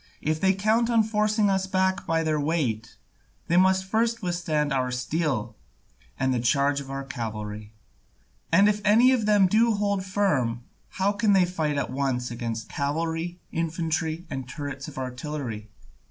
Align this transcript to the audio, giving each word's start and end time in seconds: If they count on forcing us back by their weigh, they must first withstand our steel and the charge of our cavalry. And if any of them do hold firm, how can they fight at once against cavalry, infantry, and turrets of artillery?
If 0.23 0.41
they 0.41 0.55
count 0.55 0.89
on 0.89 1.03
forcing 1.03 1.47
us 1.47 1.67
back 1.67 2.07
by 2.07 2.23
their 2.23 2.39
weigh, 2.39 2.81
they 3.47 3.55
must 3.55 3.85
first 3.85 4.23
withstand 4.23 4.73
our 4.73 4.89
steel 4.89 5.55
and 6.19 6.33
the 6.33 6.39
charge 6.39 6.81
of 6.81 6.89
our 6.89 7.03
cavalry. 7.03 7.71
And 8.51 8.67
if 8.67 8.81
any 8.83 9.11
of 9.11 9.27
them 9.27 9.45
do 9.45 9.73
hold 9.73 10.03
firm, 10.03 10.63
how 10.89 11.11
can 11.11 11.33
they 11.33 11.45
fight 11.45 11.77
at 11.77 11.91
once 11.91 12.31
against 12.31 12.67
cavalry, 12.67 13.41
infantry, 13.51 14.25
and 14.27 14.49
turrets 14.49 14.87
of 14.87 14.97
artillery? 14.97 15.69